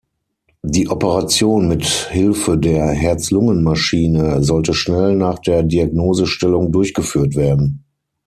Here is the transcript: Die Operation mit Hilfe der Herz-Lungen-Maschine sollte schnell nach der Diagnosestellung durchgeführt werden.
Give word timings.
Die 0.63 0.89
Operation 0.89 1.67
mit 1.67 1.85
Hilfe 1.85 2.57
der 2.57 2.87
Herz-Lungen-Maschine 2.87 4.41
sollte 4.43 4.73
schnell 4.73 5.15
nach 5.15 5.37
der 5.37 5.61
Diagnosestellung 5.61 6.71
durchgeführt 6.71 7.35
werden. 7.35 7.83